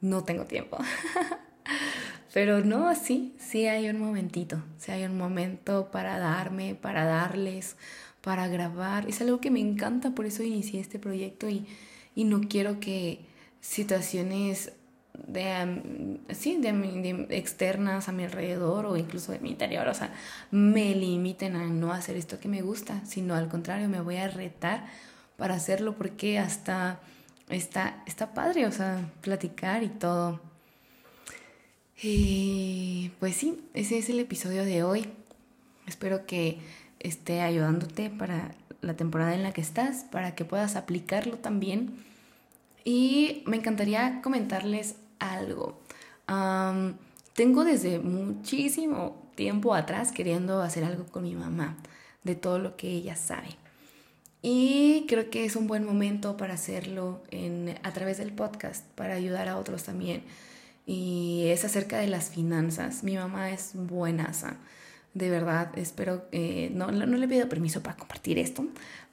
no 0.00 0.24
tengo 0.24 0.44
tiempo. 0.44 0.78
Pero 2.32 2.64
no, 2.64 2.94
sí, 2.94 3.34
sí 3.38 3.66
hay 3.66 3.88
un 3.90 3.98
momentito, 3.98 4.62
sí 4.78 4.90
hay 4.90 5.04
un 5.04 5.18
momento 5.18 5.90
para 5.90 6.18
darme, 6.18 6.74
para 6.74 7.04
darles, 7.04 7.76
para 8.22 8.48
grabar. 8.48 9.06
Es 9.06 9.20
algo 9.20 9.40
que 9.40 9.50
me 9.50 9.60
encanta, 9.60 10.12
por 10.12 10.24
eso 10.24 10.42
inicié 10.42 10.80
este 10.80 10.98
proyecto 10.98 11.50
y, 11.50 11.66
y 12.14 12.24
no 12.24 12.40
quiero 12.48 12.80
que 12.80 13.20
situaciones 13.60 14.72
de, 15.14 16.20
sí, 16.30 16.56
de, 16.56 17.26
externas 17.30 18.08
a 18.08 18.12
mi 18.12 18.24
alrededor 18.24 18.86
o 18.86 18.96
incluso 18.96 19.32
de 19.32 19.38
mi 19.40 19.50
interior, 19.50 19.86
o 19.88 19.94
sea, 19.94 20.12
me 20.50 20.94
limiten 20.94 21.56
a 21.56 21.66
no 21.66 21.92
hacer 21.92 22.16
esto 22.16 22.40
que 22.40 22.48
me 22.48 22.62
gusta, 22.62 23.04
sino 23.04 23.34
al 23.34 23.48
contrario, 23.48 23.88
me 23.88 24.00
voy 24.00 24.16
a 24.16 24.28
retar 24.28 24.86
para 25.36 25.54
hacerlo 25.54 25.94
porque 25.96 26.38
hasta 26.38 27.00
está, 27.48 28.02
está 28.06 28.34
padre, 28.34 28.66
o 28.66 28.72
sea, 28.72 29.10
platicar 29.20 29.82
y 29.82 29.88
todo. 29.88 30.40
Y 32.02 33.12
pues 33.20 33.36
sí, 33.36 33.62
ese 33.74 33.98
es 33.98 34.08
el 34.08 34.18
episodio 34.18 34.64
de 34.64 34.82
hoy. 34.82 35.08
Espero 35.86 36.26
que 36.26 36.58
esté 37.00 37.40
ayudándote 37.42 38.10
para 38.10 38.54
la 38.80 38.94
temporada 38.94 39.34
en 39.34 39.42
la 39.42 39.52
que 39.52 39.60
estás, 39.60 40.04
para 40.10 40.34
que 40.34 40.44
puedas 40.44 40.74
aplicarlo 40.74 41.38
también. 41.38 41.94
Y 42.84 43.44
me 43.46 43.56
encantaría 43.56 44.20
comentarles 44.22 44.96
algo. 45.22 45.80
tengo 47.34 47.64
desde 47.64 47.98
muchísimo 47.98 49.22
tiempo 49.34 49.74
atrás 49.74 50.12
queriendo 50.12 50.62
hacer 50.62 50.84
algo 50.84 51.04
con 51.06 51.22
mi 51.22 51.34
mamá, 51.34 51.76
de 52.24 52.34
todo 52.34 52.58
lo 52.58 52.76
que 52.76 52.88
ella 52.88 53.16
sabe. 53.16 53.56
Y 54.42 55.06
creo 55.08 55.30
que 55.30 55.44
es 55.44 55.54
un 55.54 55.68
buen 55.68 55.84
momento 55.84 56.36
para 56.36 56.54
hacerlo 56.54 57.22
en, 57.30 57.78
a 57.82 57.92
través 57.92 58.18
del 58.18 58.32
podcast, 58.32 58.84
para 58.96 59.14
ayudar 59.14 59.48
a 59.48 59.56
otros 59.56 59.84
también. 59.84 60.24
Y 60.84 61.44
es 61.46 61.64
acerca 61.64 61.98
de 61.98 62.08
las 62.08 62.30
finanzas. 62.30 63.04
Mi 63.04 63.16
mamá 63.16 63.50
es 63.52 63.70
buenaza. 63.74 64.56
De 65.14 65.30
verdad, 65.30 65.70
espero, 65.78 66.26
eh, 66.32 66.70
no, 66.74 66.90
no 66.90 67.16
le 67.16 67.28
pido 67.28 67.48
permiso 67.48 67.82
para 67.82 67.96
compartir 67.96 68.38
esto, 68.38 68.66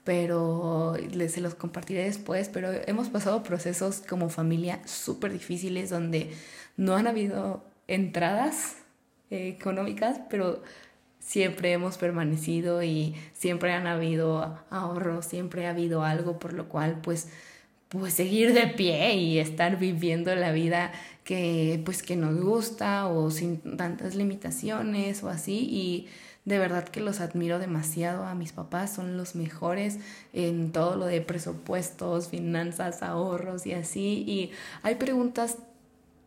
pero 0.09 0.95
se 1.27 1.39
los 1.39 1.53
compartiré 1.53 2.05
después, 2.05 2.49
pero 2.49 2.71
hemos 2.87 3.09
pasado 3.09 3.43
procesos 3.43 4.01
como 4.09 4.29
familia 4.29 4.81
súper 4.87 5.31
difíciles 5.31 5.91
donde 5.91 6.31
no 6.77 6.95
han 6.95 7.05
habido 7.05 7.63
entradas 7.87 8.77
eh, 9.29 9.49
económicas, 9.49 10.19
pero 10.27 10.63
siempre 11.19 11.73
hemos 11.73 11.99
permanecido 11.99 12.81
y 12.81 13.13
siempre 13.33 13.71
han 13.71 13.85
habido 13.85 14.57
ahorros, 14.71 15.25
siempre 15.25 15.67
ha 15.67 15.69
habido 15.69 16.03
algo 16.03 16.39
por 16.39 16.53
lo 16.53 16.69
cual 16.69 17.01
pues 17.03 17.27
pues 17.89 18.15
seguir 18.15 18.53
de 18.53 18.65
pie 18.65 19.13
y 19.13 19.37
estar 19.37 19.77
viviendo 19.77 20.33
la 20.33 20.51
vida 20.51 20.91
que 21.23 21.79
pues 21.85 22.01
que 22.01 22.15
nos 22.15 22.35
gusta 22.41 23.05
o 23.05 23.29
sin 23.29 23.77
tantas 23.77 24.15
limitaciones 24.15 25.21
o 25.23 25.29
así. 25.29 25.67
Y 25.69 26.07
de 26.49 26.57
verdad 26.57 26.83
que 26.83 26.99
los 26.99 27.19
admiro 27.19 27.59
demasiado 27.59 28.25
a 28.25 28.33
mis 28.33 28.53
papás, 28.53 28.91
son 28.91 29.17
los 29.17 29.35
mejores 29.35 29.99
en 30.33 30.71
todo 30.71 30.95
lo 30.95 31.05
de 31.05 31.21
presupuestos, 31.21 32.29
finanzas, 32.29 33.03
ahorros 33.03 33.67
y 33.67 33.73
así. 33.73 34.23
Y 34.27 34.51
hay 34.81 34.95
preguntas 34.95 35.57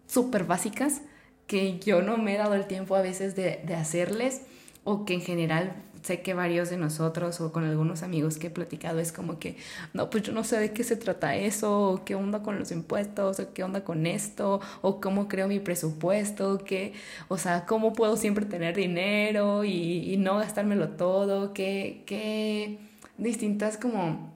súper 0.07 0.45
básicas 0.45 1.03
que 1.49 1.81
yo 1.81 2.03
no 2.03 2.19
me 2.19 2.35
he 2.35 2.39
dado 2.39 2.55
el 2.55 2.67
tiempo 2.67 2.95
a 2.95 3.03
veces 3.03 3.35
de, 3.35 3.61
de 3.65 3.75
hacerles 3.75 4.43
o 4.85 5.05
que 5.05 5.15
en 5.15 5.23
general 5.23 5.75
sé 6.03 6.21
que 6.23 6.35
varios 6.35 6.71
de 6.71 6.77
nosotros 6.77 7.41
o 7.41 7.53
con 7.53 7.65
algunos 7.65 8.03
amigos 8.03 8.37
que 8.39 8.49
he 8.49 8.51
platicado 8.51 8.99
es 8.99 9.13
como 9.13 9.39
que, 9.39 9.57
no, 9.93 10.11
pues 10.11 10.25
yo 10.25 10.33
no 10.33 10.45
sé 10.45 10.59
de 10.59 10.73
qué 10.73 10.85
se 10.85 10.97
trata 10.97 11.37
eso, 11.37 11.91
o 11.93 12.05
qué 12.05 12.15
onda 12.15 12.43
con 12.43 12.59
los 12.59 12.71
impuestos, 12.73 13.41
o 13.41 13.53
qué 13.53 13.63
onda 13.63 13.85
con 13.85 14.07
esto, 14.07 14.61
o 14.83 15.01
cómo 15.01 15.29
creo 15.29 15.49
mi 15.49 15.61
presupuesto, 15.61 16.59
qué, 16.65 16.95
o 17.29 17.39
sea, 17.39 17.67
cómo 17.67 17.93
puedo 17.93 18.17
siempre 18.17 18.45
tener 18.47 18.77
dinero 18.77 19.65
y, 19.65 20.13
y 20.13 20.17
no 20.17 20.39
gastármelo 20.39 20.91
todo, 20.91 21.53
qué, 21.55 22.03
qué 22.07 22.79
distintas 23.17 23.77
como, 23.77 24.33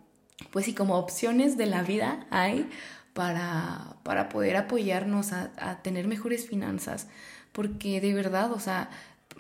pues 0.53 0.67
sí, 0.67 0.75
como 0.75 0.97
opciones 0.97 1.57
de 1.57 1.67
la 1.67 1.83
vida 1.83 2.27
hay 2.31 2.69
para, 3.13 3.97
para 4.05 4.29
poder 4.29 4.57
apoyarnos 4.57 5.33
a, 5.33 5.51
a 5.57 5.83
tener 5.83 6.07
mejores 6.07 6.47
finanzas, 6.49 7.09
porque 7.53 8.01
de 8.01 8.15
verdad, 8.15 8.53
o 8.53 8.61
sea, 8.61 8.91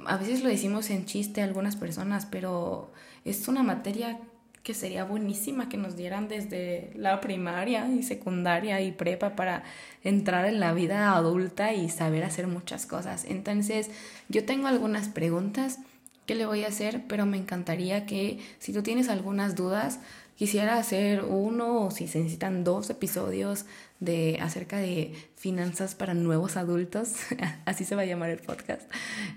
a 0.06 0.16
veces 0.16 0.42
lo 0.42 0.48
decimos 0.48 0.90
en 0.90 1.06
chiste 1.06 1.42
algunas 1.42 1.76
personas, 1.76 2.26
pero 2.26 2.92
es 3.24 3.48
una 3.48 3.62
materia 3.62 4.18
que 4.62 4.74
sería 4.74 5.04
buenísima 5.04 5.68
que 5.68 5.76
nos 5.76 5.96
dieran 5.96 6.26
desde 6.26 6.90
la 6.96 7.20
primaria 7.20 7.88
y 7.88 8.02
secundaria 8.02 8.80
y 8.80 8.90
prepa 8.90 9.36
para 9.36 9.62
entrar 10.02 10.44
en 10.44 10.58
la 10.58 10.72
vida 10.72 11.12
adulta 11.14 11.72
y 11.72 11.88
saber 11.88 12.24
hacer 12.24 12.48
muchas 12.48 12.84
cosas. 12.84 13.24
Entonces, 13.26 13.90
yo 14.28 14.44
tengo 14.44 14.66
algunas 14.66 15.08
preguntas 15.08 15.78
que 16.26 16.34
le 16.34 16.46
voy 16.46 16.64
a 16.64 16.68
hacer, 16.68 17.04
pero 17.06 17.26
me 17.26 17.36
encantaría 17.36 18.06
que 18.06 18.40
si 18.58 18.72
tú 18.72 18.82
tienes 18.82 19.08
algunas 19.08 19.54
dudas, 19.54 20.00
quisiera 20.36 20.78
hacer 20.78 21.24
uno 21.24 21.86
o 21.86 21.90
si 21.90 22.06
se 22.06 22.18
necesitan 22.18 22.62
dos 22.62 22.90
episodios 22.90 23.66
de 24.00 24.38
acerca 24.40 24.78
de 24.78 25.14
finanzas 25.36 25.94
para 25.94 26.14
nuevos 26.14 26.56
adultos, 26.56 27.14
así 27.64 27.84
se 27.84 27.96
va 27.96 28.02
a 28.02 28.06
llamar 28.06 28.30
el 28.30 28.38
podcast, 28.38 28.82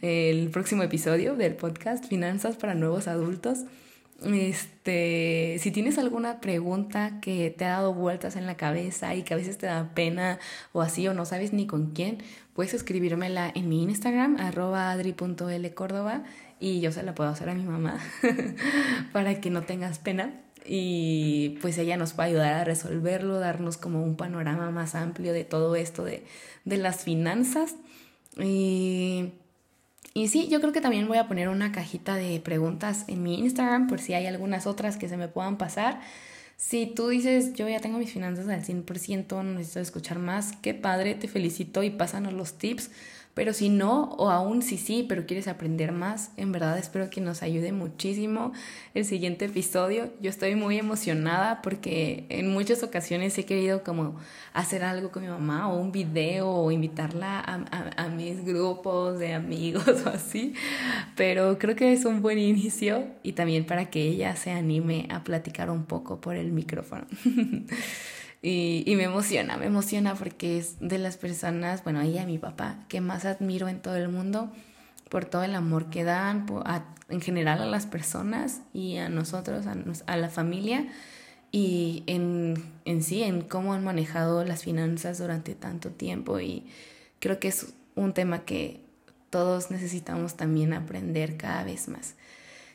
el 0.01 0.49
próximo 0.49 0.83
episodio 0.83 1.35
del 1.35 1.55
podcast 1.55 2.05
Finanzas 2.05 2.57
para 2.57 2.75
nuevos 2.75 3.07
adultos. 3.07 3.59
Este, 4.25 5.55
si 5.61 5.71
tienes 5.71 5.97
alguna 5.97 6.41
pregunta 6.41 7.21
que 7.21 7.55
te 7.57 7.63
ha 7.63 7.69
dado 7.69 7.93
vueltas 7.93 8.35
en 8.35 8.45
la 8.45 8.57
cabeza 8.57 9.15
y 9.15 9.23
que 9.23 9.33
a 9.33 9.37
veces 9.37 9.57
te 9.57 9.67
da 9.67 9.91
pena 9.93 10.39
o 10.73 10.81
así 10.81 11.07
o 11.07 11.13
no 11.13 11.25
sabes 11.25 11.53
ni 11.53 11.67
con 11.67 11.91
quién, 11.91 12.17
puedes 12.53 12.73
escribírmela 12.73 13.49
en 13.55 13.69
mi 13.69 13.81
Instagram, 13.83 14.35
arroba 14.37 14.91
adri.lcórdoba 14.91 16.23
y 16.59 16.81
yo 16.81 16.91
se 16.91 17.03
la 17.03 17.15
puedo 17.15 17.29
hacer 17.29 17.47
a 17.47 17.53
mi 17.53 17.63
mamá 17.63 17.97
para 19.13 19.39
que 19.39 19.49
no 19.49 19.61
tengas 19.61 19.99
pena 19.99 20.33
y 20.71 21.57
pues 21.61 21.79
ella 21.79 21.97
nos 21.97 22.17
va 22.17 22.25
a 22.25 22.27
ayudar 22.27 22.53
a 22.53 22.63
resolverlo, 22.63 23.39
darnos 23.39 23.77
como 23.77 24.03
un 24.03 24.15
panorama 24.15 24.69
más 24.69 24.93
amplio 24.93 25.33
de 25.33 25.43
todo 25.43 25.75
esto 25.75 26.03
de, 26.03 26.23
de 26.63 26.77
las 26.77 27.03
finanzas. 27.03 27.73
Y, 28.37 29.31
y 30.13 30.27
sí, 30.27 30.47
yo 30.47 30.61
creo 30.61 30.71
que 30.71 30.79
también 30.79 31.07
voy 31.07 31.17
a 31.17 31.27
poner 31.27 31.49
una 31.49 31.71
cajita 31.71 32.13
de 32.13 32.39
preguntas 32.39 33.05
en 33.07 33.23
mi 33.23 33.39
Instagram 33.39 33.87
por 33.87 33.99
si 33.99 34.13
hay 34.13 34.27
algunas 34.27 34.67
otras 34.67 34.97
que 34.97 35.09
se 35.09 35.17
me 35.17 35.27
puedan 35.27 35.57
pasar. 35.57 36.01
Si 36.55 36.85
tú 36.85 37.07
dices, 37.07 37.55
yo 37.55 37.67
ya 37.67 37.79
tengo 37.79 37.97
mis 37.97 38.11
finanzas 38.11 38.47
al 38.47 38.63
100%, 38.63 39.27
no 39.31 39.43
necesito 39.43 39.79
escuchar 39.79 40.19
más, 40.19 40.51
qué 40.61 40.75
padre, 40.75 41.15
te 41.15 41.27
felicito 41.27 41.81
y 41.81 41.89
pásanos 41.89 42.33
los 42.33 42.59
tips 42.59 42.91
pero 43.39 43.53
si 43.53 43.69
no, 43.69 44.15
o 44.17 44.31
aún 44.31 44.61
si 44.61 44.75
sí, 44.75 45.05
pero 45.07 45.25
quieres 45.25 45.47
aprender 45.47 45.93
más, 45.93 46.31
en 46.35 46.51
verdad 46.51 46.77
espero 46.77 47.09
que 47.09 47.21
nos 47.21 47.41
ayude 47.41 47.71
muchísimo 47.71 48.51
el 48.93 49.05
siguiente 49.05 49.45
episodio. 49.45 50.11
Yo 50.19 50.29
estoy 50.29 50.55
muy 50.55 50.77
emocionada 50.77 51.61
porque 51.61 52.25
en 52.27 52.51
muchas 52.51 52.83
ocasiones 52.83 53.37
he 53.37 53.45
querido 53.45 53.81
como 53.81 54.17
hacer 54.51 54.83
algo 54.83 55.09
con 55.09 55.23
mi 55.23 55.29
mamá 55.29 55.71
o 55.71 55.79
un 55.79 55.93
video 55.93 56.49
o 56.49 56.69
invitarla 56.69 57.39
a, 57.39 58.03
a 58.03 58.09
mis 58.09 58.43
grupos 58.43 59.19
de 59.19 59.33
amigos 59.33 59.87
o 60.05 60.09
así, 60.09 60.53
pero 61.15 61.57
creo 61.59 61.77
que 61.77 61.93
es 61.93 62.03
un 62.03 62.21
buen 62.21 62.39
inicio 62.39 63.05
y 63.23 63.31
también 63.31 63.65
para 63.65 63.89
que 63.89 64.01
ella 64.01 64.35
se 64.35 64.51
anime 64.51 65.07
a 65.09 65.23
platicar 65.23 65.69
un 65.69 65.85
poco 65.85 66.19
por 66.19 66.35
el 66.35 66.51
micrófono. 66.51 67.05
Y, 68.41 68.83
y, 68.85 68.95
me 68.95 69.03
emociona, 69.03 69.57
me 69.57 69.65
emociona 69.65 70.15
porque 70.15 70.57
es 70.57 70.77
de 70.79 70.97
las 70.97 71.17
personas, 71.17 71.83
bueno, 71.83 72.01
ella 72.01 72.23
y 72.23 72.25
mi 72.25 72.37
papá, 72.37 72.85
que 72.87 73.01
más 73.01 73.25
admiro 73.25 73.67
en 73.67 73.81
todo 73.81 73.97
el 73.97 74.07
mundo 74.07 74.49
por 75.09 75.25
todo 75.25 75.43
el 75.43 75.55
amor 75.55 75.89
que 75.89 76.03
dan, 76.03 76.45
en 77.09 77.21
general 77.21 77.61
a 77.61 77.65
las 77.65 77.85
personas 77.85 78.61
y 78.73 78.97
a 78.97 79.09
nosotros, 79.09 79.65
a, 79.65 79.75
a 80.05 80.17
la 80.17 80.29
familia 80.29 80.87
y 81.51 82.03
en, 82.05 82.63
en, 82.85 83.03
sí, 83.03 83.23
en 83.23 83.41
cómo 83.41 83.73
han 83.73 83.83
manejado 83.83 84.45
las 84.45 84.63
finanzas 84.63 85.17
durante 85.17 85.55
tanto 85.55 85.89
tiempo 85.89 86.39
y 86.39 86.63
creo 87.19 87.39
que 87.39 87.47
es 87.47 87.73
un 87.95 88.13
tema 88.13 88.45
que 88.45 88.81
todos 89.29 89.71
necesitamos 89.71 90.35
también 90.35 90.73
aprender 90.73 91.37
cada 91.37 91.63
vez 91.63 91.87
más. 91.87 92.15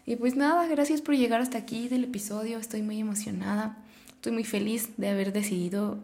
Y 0.07 0.16
pues 0.16 0.37
nada, 0.37 0.66
gracias 0.66 1.00
por 1.00 1.16
llegar 1.16 1.40
hasta 1.40 1.59
aquí 1.59 1.88
del 1.88 2.05
episodio, 2.05 2.59
estoy 2.59 2.83
muy 2.83 3.00
emocionada. 3.00 3.79
Estoy 4.24 4.32
muy 4.32 4.44
feliz 4.44 4.88
de 4.96 5.10
haber 5.10 5.34
decidido 5.34 5.98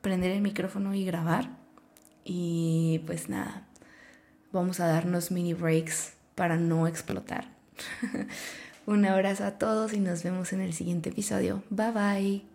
prender 0.00 0.32
el 0.32 0.42
micrófono 0.42 0.94
y 0.94 1.04
grabar. 1.04 1.48
Y 2.24 3.02
pues 3.06 3.28
nada, 3.28 3.68
vamos 4.50 4.80
a 4.80 4.88
darnos 4.88 5.30
mini 5.30 5.54
breaks 5.54 6.14
para 6.34 6.56
no 6.56 6.88
explotar. 6.88 7.46
Un 8.86 9.06
abrazo 9.06 9.44
a 9.44 9.58
todos 9.58 9.92
y 9.92 10.00
nos 10.00 10.24
vemos 10.24 10.52
en 10.52 10.60
el 10.60 10.72
siguiente 10.72 11.10
episodio. 11.10 11.62
Bye 11.70 11.92
bye. 11.92 12.51